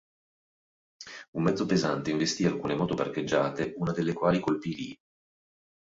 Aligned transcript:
Un 1.37 1.43
mezzo 1.43 1.67
pesante 1.67 2.09
investì 2.09 2.43
alcune 2.45 2.73
moto 2.73 2.95
parcheggiate, 2.95 3.75
una 3.77 3.91
delle 3.91 4.13
quali 4.13 4.39
colpì 4.39 4.75
Lee. 4.75 4.95